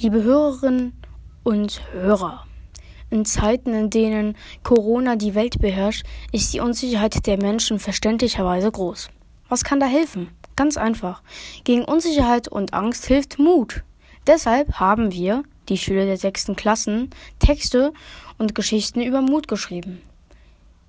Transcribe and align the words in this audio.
Liebe 0.00 0.22
Hörerinnen 0.22 0.92
und 1.42 1.82
Hörer, 1.92 2.46
in 3.10 3.24
Zeiten, 3.24 3.74
in 3.74 3.90
denen 3.90 4.36
Corona 4.62 5.16
die 5.16 5.34
Welt 5.34 5.58
beherrscht, 5.58 6.06
ist 6.30 6.54
die 6.54 6.60
Unsicherheit 6.60 7.26
der 7.26 7.36
Menschen 7.36 7.80
verständlicherweise 7.80 8.70
groß. 8.70 9.08
Was 9.48 9.64
kann 9.64 9.80
da 9.80 9.86
helfen? 9.86 10.28
Ganz 10.54 10.76
einfach. 10.76 11.20
Gegen 11.64 11.82
Unsicherheit 11.84 12.46
und 12.46 12.74
Angst 12.74 13.06
hilft 13.06 13.40
Mut. 13.40 13.82
Deshalb 14.28 14.74
haben 14.74 15.10
wir, 15.10 15.42
die 15.68 15.78
Schüler 15.78 16.04
der 16.04 16.16
sechsten 16.16 16.54
Klassen, 16.54 17.10
Texte 17.40 17.92
und 18.38 18.54
Geschichten 18.54 19.00
über 19.00 19.20
Mut 19.20 19.48
geschrieben. 19.48 20.00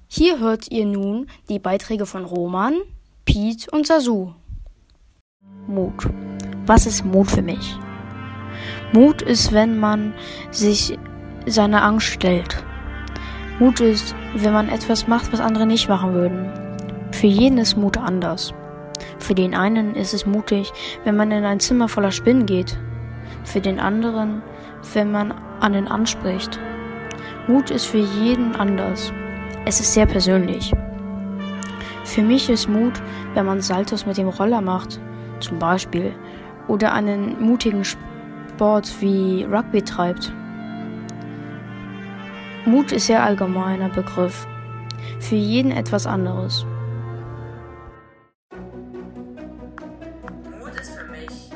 Hier 0.08 0.38
hört 0.38 0.70
ihr 0.70 0.86
nun 0.86 1.26
die 1.50 1.58
Beiträge 1.58 2.06
von 2.06 2.26
Roman, 2.26 2.78
Piet 3.26 3.70
und 3.70 3.88
Sasu. 3.88 4.34
Mut. 5.66 6.08
Was 6.68 6.86
ist 6.86 7.04
Mut 7.04 7.32
für 7.32 7.42
mich? 7.42 7.76
Mut 8.92 9.22
ist, 9.22 9.54
wenn 9.54 9.80
man 9.80 10.14
sich 10.50 10.98
seiner 11.46 11.84
Angst 11.84 12.08
stellt. 12.08 12.64
Mut 13.60 13.80
ist, 13.82 14.16
wenn 14.36 14.54
man 14.54 14.70
etwas 14.70 15.08
macht, 15.08 15.32
was 15.32 15.40
andere 15.40 15.68
nicht 15.68 15.90
machen 15.90 16.14
würden. 16.14 16.50
Für 17.12 17.28
jeden 17.28 17.58
ist 17.60 17.78
Mut 17.78 17.98
anders. 17.98 18.54
Für 19.20 19.36
den 19.36 19.54
einen 19.54 19.96
ist 19.96 20.14
es 20.14 20.26
mutig, 20.26 20.72
wenn 21.04 21.16
man 21.16 21.32
in 21.32 21.46
ein 21.46 21.60
Zimmer 21.60 21.88
voller 21.88 22.12
Spinnen 22.12 22.46
geht. 22.46 22.80
Für 23.44 23.62
den 23.62 23.80
anderen, 23.80 24.42
wenn 24.94 25.12
man 25.12 25.34
an 25.60 25.74
den 25.74 25.88
anspricht. 25.88 26.60
Mut 27.48 27.70
ist 27.70 27.86
für 27.86 27.98
jeden 27.98 28.56
anders. 28.56 29.14
Es 29.66 29.80
ist 29.80 29.94
sehr 29.94 30.06
persönlich. 30.06 30.72
Für 32.06 32.24
mich 32.24 32.50
ist 32.50 32.68
Mut, 32.68 32.94
wenn 33.36 33.46
man 33.46 33.62
Saltos 33.62 34.06
mit 34.06 34.18
dem 34.18 34.30
Roller 34.30 34.62
macht, 34.62 35.00
zum 35.42 35.60
Beispiel, 35.60 36.14
oder 36.68 36.94
einen 36.94 37.40
mutigen 37.40 37.84
Sport 38.60 38.94
wie 39.00 39.46
Rugby 39.46 39.82
treibt. 39.82 40.34
Mut 42.66 42.92
ist 42.92 43.08
sehr 43.08 43.24
allgemeiner 43.24 43.88
Begriff. 43.88 44.46
Für 45.22 45.36
jeden 45.36 45.72
etwas 45.72 46.06
anderes. 46.06 46.66
Mut 50.60 50.76
ist 50.78 50.92
für 50.92 51.06
mich, 51.06 51.52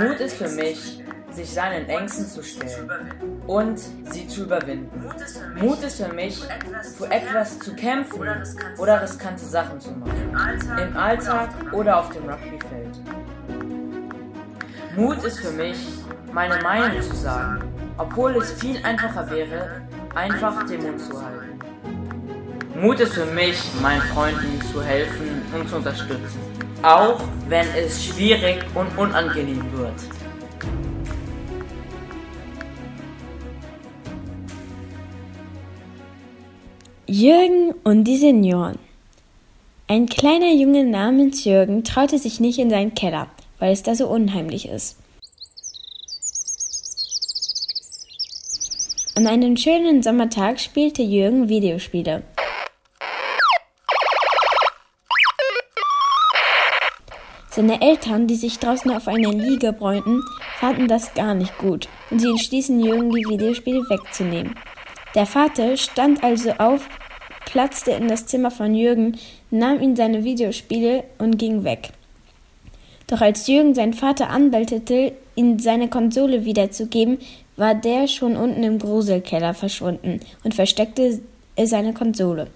Mut 0.00 0.18
ist 0.18 0.34
für 0.34 0.48
mich 0.48 1.00
sich 1.30 1.48
seinen 1.48 1.88
Ängsten 1.88 2.26
zu 2.26 2.42
stellen 2.42 2.90
und 3.46 3.78
sie 3.78 4.26
zu 4.26 4.42
überwinden. 4.42 5.00
Mut 5.60 5.80
ist 5.80 6.02
für 6.02 6.12
mich, 6.12 6.42
für 6.98 7.08
etwas 7.08 7.60
zu 7.60 7.72
kämpfen 7.76 8.20
oder 8.78 9.00
riskante 9.00 9.44
Sachen 9.44 9.78
zu 9.78 9.92
machen. 9.92 10.58
Im 10.76 10.96
Alltag 10.96 11.50
oder 11.72 12.00
auf 12.00 12.08
dem 12.08 12.28
Rugbyfeld. 12.28 13.00
Mut 14.96 15.24
ist 15.24 15.38
für 15.38 15.52
mich, 15.52 15.78
meine 16.32 16.62
Meinung 16.62 17.02
zu 17.02 17.14
sagen, 17.14 17.62
obwohl 17.98 18.36
es 18.36 18.52
viel 18.52 18.82
einfacher 18.84 19.30
wäre, 19.30 19.82
einfach 20.14 20.66
den 20.66 20.82
Mund 20.82 21.00
zu 21.00 21.12
halten. 21.12 21.58
Mut 22.80 23.00
ist 23.00 23.12
für 23.12 23.26
mich, 23.26 23.58
meinen 23.82 24.00
Freunden 24.00 24.60
zu 24.72 24.82
helfen 24.82 25.42
und 25.54 25.68
zu 25.68 25.76
unterstützen, 25.76 26.40
auch 26.82 27.20
wenn 27.48 27.66
es 27.76 28.04
schwierig 28.04 28.64
und 28.74 28.96
unangenehm 28.96 29.62
wird. 29.76 29.94
Jürgen 37.06 37.74
und 37.84 38.04
die 38.04 38.16
Senioren. 38.16 38.78
Ein 39.86 40.06
kleiner 40.06 40.50
Junge 40.50 40.84
namens 40.84 41.44
Jürgen 41.44 41.84
traute 41.84 42.18
sich 42.18 42.40
nicht 42.40 42.58
in 42.58 42.70
seinen 42.70 42.94
Keller, 42.94 43.26
weil 43.58 43.72
es 43.72 43.82
da 43.82 43.94
so 43.94 44.08
unheimlich 44.08 44.66
ist. 44.66 45.01
An 49.22 49.28
einem 49.28 49.56
schönen 49.56 50.02
Sommertag 50.02 50.58
spielte 50.58 51.02
Jürgen 51.02 51.48
Videospiele. 51.48 52.24
Seine 57.48 57.80
Eltern, 57.80 58.26
die 58.26 58.34
sich 58.34 58.58
draußen 58.58 58.90
auf 58.90 59.06
einer 59.06 59.30
Liege 59.30 59.72
bräunten, 59.72 60.24
fanden 60.58 60.88
das 60.88 61.14
gar 61.14 61.34
nicht 61.34 61.56
gut 61.56 61.88
und 62.10 62.18
sie 62.18 62.30
entschließen 62.30 62.84
Jürgen, 62.84 63.12
die 63.12 63.24
Videospiele 63.24 63.88
wegzunehmen. 63.88 64.56
Der 65.14 65.26
Vater 65.26 65.76
stand 65.76 66.24
also 66.24 66.50
auf, 66.58 66.88
platzte 67.44 67.92
in 67.92 68.08
das 68.08 68.26
Zimmer 68.26 68.50
von 68.50 68.74
Jürgen, 68.74 69.20
nahm 69.52 69.80
ihm 69.80 69.94
seine 69.94 70.24
Videospiele 70.24 71.04
und 71.18 71.38
ging 71.38 71.62
weg. 71.62 71.90
Doch 73.06 73.20
als 73.20 73.46
Jürgen 73.46 73.76
seinen 73.76 73.94
Vater 73.94 74.30
anbeltete, 74.30 75.12
ihm 75.36 75.60
seine 75.60 75.88
Konsole 75.88 76.44
wiederzugeben, 76.44 77.18
war 77.62 77.76
der 77.76 78.08
schon 78.08 78.36
unten 78.36 78.64
im 78.64 78.80
Gruselkeller 78.80 79.54
verschwunden 79.54 80.18
und 80.42 80.52
versteckte 80.52 81.20
seine 81.62 81.94
Konsole. 81.94 82.48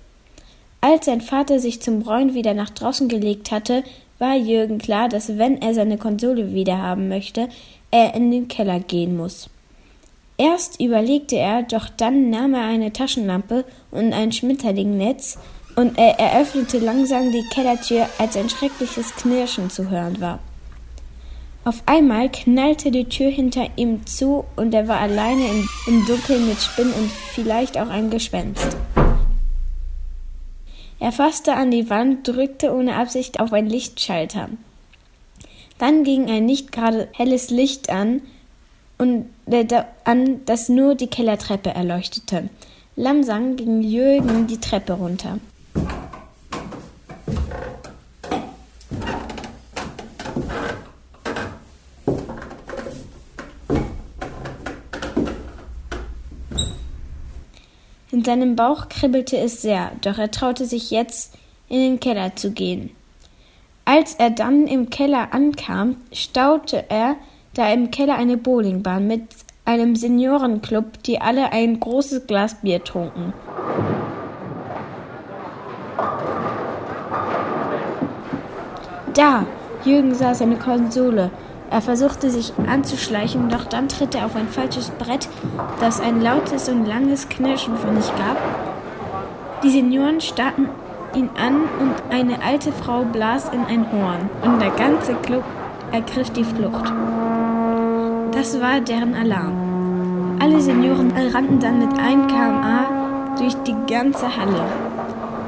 Als 0.80 1.06
sein 1.06 1.20
Vater 1.20 1.60
sich 1.60 1.80
zum 1.80 2.00
Bräuen 2.00 2.34
wieder 2.34 2.54
nach 2.54 2.70
draußen 2.70 3.06
gelegt 3.06 3.52
hatte, 3.52 3.84
war 4.18 4.34
Jürgen 4.34 4.78
klar, 4.78 5.08
dass 5.08 5.38
wenn 5.38 5.62
er 5.62 5.74
seine 5.74 5.96
Konsole 5.96 6.52
wiederhaben 6.52 7.06
möchte, 7.06 7.48
er 7.92 8.14
in 8.14 8.32
den 8.32 8.48
Keller 8.48 8.80
gehen 8.80 9.16
muss. 9.16 9.48
Erst 10.38 10.80
überlegte 10.80 11.36
er, 11.36 11.62
doch 11.62 11.88
dann 11.88 12.28
nahm 12.30 12.54
er 12.54 12.64
eine 12.64 12.92
Taschenlampe 12.92 13.64
und 13.92 14.12
ein 14.12 14.32
Schmetterlingnetz 14.32 15.38
und 15.76 15.98
er 15.98 16.18
eröffnete 16.18 16.80
langsam 16.80 17.30
die 17.30 17.44
Kellertür, 17.54 18.08
als 18.18 18.36
ein 18.36 18.48
schreckliches 18.48 19.14
Knirschen 19.14 19.70
zu 19.70 19.88
hören 19.88 20.20
war. 20.20 20.40
Auf 21.66 21.82
einmal 21.86 22.30
knallte 22.30 22.92
die 22.92 23.08
Tür 23.08 23.28
hinter 23.28 23.66
ihm 23.74 24.06
zu 24.06 24.44
und 24.54 24.72
er 24.72 24.86
war 24.86 25.00
alleine 25.00 25.48
im, 25.48 25.68
im 25.88 26.06
Dunkeln 26.06 26.48
mit 26.48 26.60
Spinnen 26.60 26.92
und 26.92 27.10
vielleicht 27.10 27.76
auch 27.76 27.88
ein 27.88 28.08
Gespenst. 28.08 28.76
Er 31.00 31.10
fasste 31.10 31.54
an 31.54 31.72
die 31.72 31.90
Wand, 31.90 32.28
drückte 32.28 32.72
ohne 32.72 32.94
Absicht 32.94 33.40
auf 33.40 33.52
einen 33.52 33.68
Lichtschalter. 33.68 34.48
Dann 35.78 36.04
ging 36.04 36.30
ein 36.30 36.46
nicht 36.46 36.70
gerade 36.70 37.08
helles 37.12 37.50
Licht 37.50 37.90
an, 37.90 38.22
und 38.96 39.26
an, 40.04 40.42
das 40.46 40.68
nur 40.68 40.94
die 40.94 41.08
Kellertreppe 41.08 41.70
erleuchtete. 41.70 42.48
Langsam 42.94 43.56
ging 43.56 43.82
Jürgen 43.82 44.46
die 44.46 44.60
Treppe 44.60 44.92
runter. 44.92 45.40
Seinem 58.26 58.56
Bauch 58.56 58.90
kribbelte 58.90 59.38
es 59.38 59.62
sehr, 59.62 59.92
doch 60.02 60.18
er 60.18 60.30
traute 60.30 60.66
sich 60.66 60.90
jetzt, 60.90 61.32
in 61.68 61.80
den 61.80 62.00
Keller 62.00 62.36
zu 62.36 62.52
gehen. 62.52 62.90
Als 63.86 64.14
er 64.14 64.30
dann 64.30 64.66
im 64.66 64.90
Keller 64.90 65.28
ankam, 65.32 65.96
staute 66.12 66.84
er, 66.90 67.16
da 67.54 67.72
im 67.72 67.90
Keller 67.90 68.16
eine 68.16 68.36
Bowlingbahn 68.36 69.06
mit 69.06 69.22
einem 69.64 69.96
Seniorenclub, 69.96 71.02
die 71.04 71.20
alle 71.20 71.52
ein 71.52 71.80
großes 71.80 72.26
Glas 72.26 72.60
Bier 72.60 72.84
trunken. 72.84 73.32
Da! 79.14 79.46
Jürgen 79.84 80.14
sah 80.14 80.34
seine 80.34 80.56
Konsole. 80.56 81.30
Er 81.70 81.80
versuchte 81.80 82.30
sich 82.30 82.52
anzuschleichen, 82.66 83.48
doch 83.48 83.64
dann 83.64 83.88
tritt 83.88 84.14
er 84.14 84.26
auf 84.26 84.36
ein 84.36 84.48
falsches 84.48 84.90
Brett, 84.90 85.28
das 85.80 86.00
ein 86.00 86.22
lautes 86.22 86.68
und 86.68 86.86
langes 86.86 87.28
Knirschen 87.28 87.76
von 87.76 88.00
sich 88.00 88.10
gab. 88.16 88.36
Die 89.62 89.70
Senioren 89.70 90.20
starrten 90.20 90.68
ihn 91.14 91.30
an 91.36 91.62
und 91.80 91.94
eine 92.10 92.42
alte 92.42 92.72
Frau 92.72 93.02
blas 93.04 93.48
in 93.48 93.64
ein 93.64 93.90
Horn 93.90 94.30
und 94.42 94.60
der 94.60 94.70
ganze 94.70 95.14
Club 95.14 95.44
ergriff 95.92 96.30
die 96.30 96.44
Flucht. 96.44 96.92
Das 98.32 98.60
war 98.60 98.80
deren 98.80 99.14
Alarm. 99.14 100.38
Alle 100.40 100.60
Senioren 100.60 101.12
rannten 101.32 101.58
dann 101.58 101.78
mit 101.78 101.98
1 101.98 102.30
km/h 102.30 103.36
durch 103.38 103.54
die 103.64 103.74
ganze 103.92 104.26
Halle. 104.36 104.64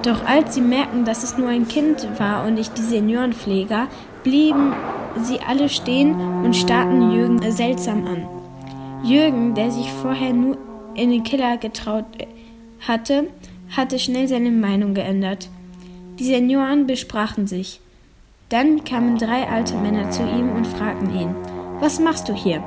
Doch 0.03 0.25
als 0.25 0.55
sie 0.55 0.61
merkten, 0.61 1.05
dass 1.05 1.25
es 1.25 1.37
nur 1.37 1.49
ein 1.49 1.67
Kind 1.67 2.07
war 2.19 2.47
und 2.47 2.55
nicht 2.55 2.77
die 2.79 2.83
Seniorenpfleger, 2.83 3.89
blieben 4.23 4.73
sie 5.23 5.41
alle 5.41 5.69
stehen 5.69 6.15
und 6.45 6.55
starrten 6.55 7.13
Jürgen 7.13 7.41
seltsam 7.53 8.07
an. 8.07 8.27
Jürgen, 9.03 9.55
der 9.55 9.71
sich 9.71 9.91
vorher 9.91 10.33
nur 10.33 10.57
in 10.95 11.11
den 11.11 11.25
Keller 11.25 11.57
getraut 11.57 12.05
hatte, 12.87 13.29
hatte 13.77 13.99
schnell 13.99 14.29
seine 14.29 14.51
Meinung 14.51 14.95
geändert. 14.95 15.49
Die 16.19 16.25
Senioren 16.25 16.87
besprachen 16.87 17.47
sich. 17.47 17.81
Dann 18.49 18.85
kamen 18.85 19.19
drei 19.19 19.47
alte 19.49 19.77
Männer 19.77 20.11
zu 20.11 20.23
ihm 20.23 20.51
und 20.51 20.67
fragten 20.67 21.15
ihn, 21.15 21.35
was 21.81 22.01
machst 22.01 22.29
du 22.29 22.35
hier? 22.35 22.63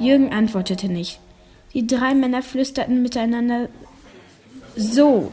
Jürgen 0.00 0.32
antwortete 0.32 0.88
nicht. 0.88 1.20
Die 1.74 1.86
drei 1.86 2.14
Männer 2.14 2.42
flüsterten 2.42 3.02
miteinander. 3.02 3.68
So, 4.74 5.30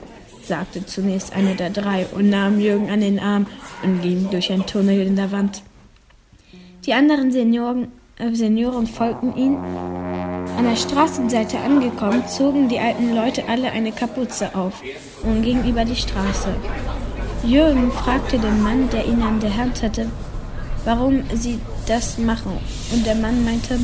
sagte 0.49 0.83
zunächst 0.85 1.31
einer 1.31 1.53
der 1.53 1.69
drei 1.69 2.07
und 2.07 2.29
nahm 2.29 2.59
Jürgen 2.59 2.89
an 2.89 3.01
den 3.01 3.19
Arm 3.19 3.45
und 3.83 4.01
ging 4.01 4.29
durch 4.31 4.51
einen 4.51 4.65
Tunnel 4.65 4.99
in 5.05 5.15
der 5.15 5.31
Wand. 5.31 5.61
Die 6.85 6.93
anderen 6.93 7.31
Senioren, 7.31 7.89
äh, 8.17 8.33
Senioren 8.33 8.87
folgten 8.87 9.37
ihm 9.37 9.57
An 10.57 10.63
der 10.63 10.75
Straßenseite 10.75 11.59
angekommen, 11.59 12.27
zogen 12.27 12.67
die 12.67 12.79
alten 12.79 13.15
Leute 13.15 13.47
alle 13.47 13.71
eine 13.71 13.91
Kapuze 13.91 14.55
auf 14.55 14.81
und 15.23 15.43
gingen 15.43 15.69
über 15.69 15.85
die 15.85 15.95
Straße. 15.95 16.49
Jürgen 17.43 17.91
fragte 17.91 18.39
den 18.39 18.61
Mann, 18.63 18.89
der 18.89 19.05
ihn 19.05 19.21
an 19.21 19.39
der 19.39 19.55
Hand 19.55 19.83
hatte, 19.83 20.07
warum 20.83 21.23
sie 21.35 21.59
das 21.87 22.17
machen. 22.17 22.53
Und 22.91 23.05
der 23.05 23.15
Mann 23.15 23.45
meinte, 23.45 23.79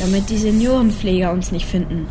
damit 0.00 0.28
die 0.28 0.38
Seniorenpfleger 0.38 1.30
uns 1.30 1.52
nicht 1.52 1.66
finden. 1.66 2.08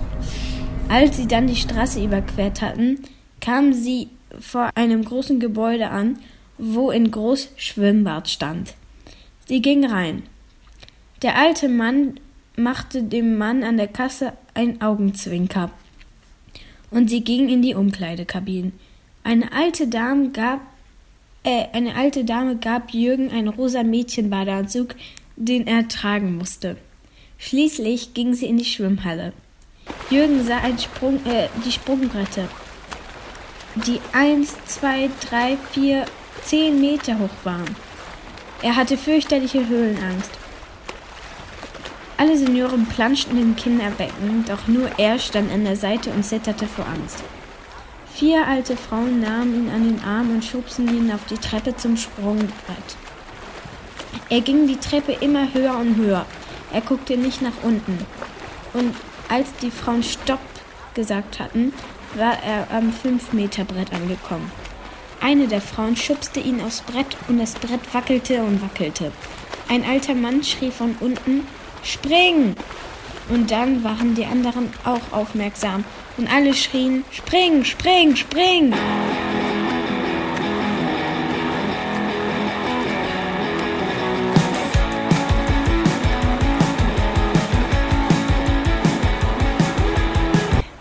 Als 0.88 1.18
sie 1.18 1.28
dann 1.28 1.48
die 1.48 1.56
Straße 1.58 2.02
überquert 2.02 2.62
hatten, 2.62 3.00
kamen 3.44 3.74
sie 3.74 4.08
vor 4.40 4.70
einem 4.76 5.04
großen 5.04 5.42
Gebäude 5.42 5.90
an, 5.90 6.18
wo 6.58 6.92
in 6.92 7.12
groß 7.12 7.50
Schwimmbad 7.58 8.30
stand. 8.30 8.74
Sie 9.48 9.62
ging 9.62 9.86
rein. 9.86 10.24
Der 11.22 11.38
alte 11.38 11.68
Mann 11.68 12.20
machte 12.56 13.04
dem 13.04 13.38
Mann 13.38 13.64
an 13.64 13.76
der 13.76 13.90
Kasse 13.90 14.32
ein 14.54 14.82
Augenzwinker. 14.82 15.72
Und 16.90 17.10
sie 17.10 17.22
ging 17.22 17.50
in 17.50 17.62
die 17.62 17.76
Umkleidekabinen. 17.76 18.72
Eine 19.24 19.52
alte 19.52 19.88
Dame 19.88 20.30
gab 20.30 20.62
äh, 21.44 21.66
eine 21.74 21.96
alte 21.96 22.24
Dame 22.24 22.56
gab 22.56 22.94
Jürgen 22.94 23.30
einen 23.30 23.50
rosa 23.50 23.84
Mädchenbadeanzug, 23.84 24.96
den 25.36 25.68
er 25.68 25.90
tragen 25.90 26.38
musste. 26.38 26.78
Schließlich 27.38 28.14
ging 28.14 28.34
sie 28.34 28.46
in 28.46 28.58
die 28.58 28.66
Schwimmhalle. 28.66 29.34
Jürgen 30.10 30.46
sah 30.46 30.62
Sprung, 30.78 31.26
äh, 31.26 31.50
die 31.66 31.72
Sprungbretter, 31.74 32.48
die 33.76 34.00
eins, 34.12 34.56
zwei, 34.66 35.10
drei, 35.30 35.58
vier, 35.72 36.06
zehn 36.44 36.80
Meter 36.80 37.18
hoch 37.18 37.30
waren. 37.44 37.76
Er 38.62 38.76
hatte 38.76 38.98
fürchterliche 38.98 39.68
Höhlenangst. 39.68 40.32
Alle 42.18 42.38
Senioren 42.38 42.86
planschten 42.86 43.38
im 43.42 43.56
Kinderbecken, 43.56 44.46
doch 44.48 44.68
nur 44.68 44.90
er 44.98 45.20
stand 45.20 45.52
an 45.52 45.66
der 45.66 45.76
Seite 45.76 46.12
und 46.12 46.24
zitterte 46.24 46.68
vor 46.68 46.86
Angst. 46.86 47.24
Vier 48.14 48.48
alte 48.48 48.78
Frauen 48.78 49.20
nahmen 49.20 49.56
ihn 49.56 49.70
an 49.72 49.84
den 49.84 50.04
Arm 50.04 50.30
und 50.30 50.46
schubsen 50.46 50.88
ihn 50.88 51.12
auf 51.12 51.26
die 51.26 51.38
Treppe 51.38 51.76
zum 51.76 51.98
Sprungbrett. 51.98 52.96
Er 54.30 54.42
ging 54.42 54.68
die 54.68 54.78
Treppe 54.78 55.14
immer 55.14 55.52
höher 55.54 55.76
und 55.78 55.96
höher. 55.98 56.26
Er 56.72 56.82
guckte 56.82 57.18
nicht 57.18 57.42
nach 57.42 57.64
unten. 57.64 57.98
Und 58.74 58.96
als 59.30 59.54
die 59.62 59.72
Frauen 59.72 60.04
Stopp 60.04 60.40
gesagt 60.94 61.40
hatten, 61.40 61.74
war 62.16 62.38
er 62.44 62.68
am 62.72 62.92
5-Meter-Brett 62.92 63.94
angekommen. 63.94 64.52
Eine 65.22 65.48
der 65.48 65.62
Frauen 65.62 65.96
schubste 65.96 66.40
ihn 66.40 66.62
aufs 66.62 66.82
Brett 66.82 67.16
und 67.28 67.40
das 67.40 67.54
Brett 67.54 67.94
wackelte 67.94 68.44
und 68.44 68.62
wackelte. 68.62 69.12
Ein 69.70 69.86
alter 69.86 70.16
Mann 70.16 70.44
schrie 70.44 70.72
von 70.72 70.96
unten: 71.00 71.48
Spring! 71.84 72.56
Und 73.30 73.52
dann 73.52 73.84
waren 73.84 74.16
die 74.16 74.26
anderen 74.26 74.70
auch 74.84 75.18
aufmerksam 75.18 75.86
und 76.18 76.30
alle 76.30 76.54
schrien: 76.54 77.06
Spring, 77.12 77.64
spring, 77.64 78.16
spring! 78.16 78.74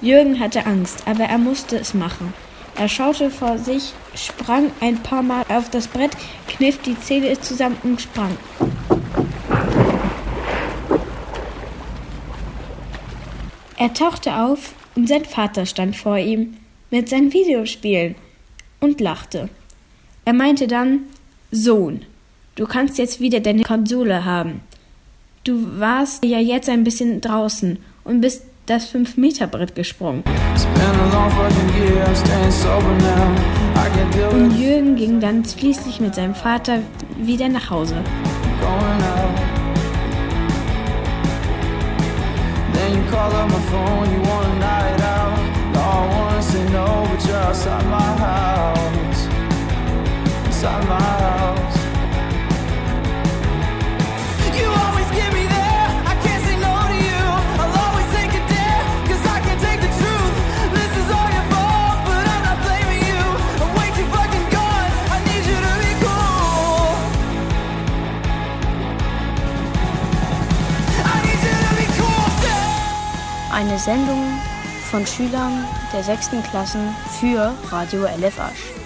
Jürgen 0.03 0.41
hatte 0.41 0.67
Angst, 0.67 1.05
aber 1.07 1.25
er 1.25 1.39
musste 1.39 1.79
es 1.79 1.95
machen. 1.95 2.35
Er 2.75 2.89
schaute 2.89 3.31
vor 3.31 3.59
sich, 3.59 3.93
sprang 4.17 4.73
ein 4.81 5.01
paar 5.01 5.23
Mal 5.23 5.45
auf 5.49 5.71
das 5.71 5.87
Brett, 5.87 6.11
kniff 6.49 6.79
die 6.83 6.99
Zähne 6.99 7.41
zusammen 7.41 7.77
und 7.85 8.01
sprang. 8.01 8.37
Er 13.79 13.95
tauchte 13.95 14.35
auf 14.37 14.75
und 14.97 15.09
sein 15.09 15.25
Vater 15.25 15.67
stand 15.67 15.97
vor 15.97 16.19
ihm 16.19 16.57
mit 16.91 17.09
seinen 17.09 17.33
Videospielen 17.33 18.17
und 18.81 19.01
lachte. 19.01 19.49
Er 20.25 20.33
meinte 20.33 20.67
dann, 20.67 21.05
Sohn, 21.53 22.05
du 22.57 22.67
kannst 22.67 22.99
jetzt 22.99 23.21
wieder 23.21 23.39
deine 23.39 23.63
Konsole 23.63 24.25
haben. 24.25 24.63
Du 25.45 25.79
warst 25.79 26.25
ja 26.25 26.39
jetzt 26.39 26.69
ein 26.69 26.85
bisschen 26.85 27.21
draußen 27.21 27.79
und 28.05 28.21
bist 28.21 28.43
das 28.67 28.93
5-Meter-Brett 28.93 29.75
gesprungen. 29.75 30.23
Und 34.33 34.61
Jürgen 34.61 34.97
ging 34.97 35.21
dann 35.21 35.45
schließlich 35.45 36.01
mit 36.01 36.15
seinem 36.15 36.35
Vater 36.35 36.81
wieder 37.19 37.49
nach 37.49 37.71
Hause. 37.71 37.97
Then 42.73 42.95
you 42.95 43.11
call 43.11 43.31
Eine 73.73 73.81
Sendung 73.81 74.39
von 74.91 75.07
Schülern 75.07 75.65
der 75.95 76.03
sechsten 76.03 76.43
Klassen 76.43 76.95
für 77.19 77.55
Radio 77.71 78.03
LF 78.05 78.39
Asch. 78.39 78.82